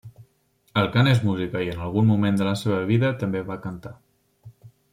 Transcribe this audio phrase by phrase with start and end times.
[0.83, 3.93] El cant és música i en algun moment de la seva vida també va cantar.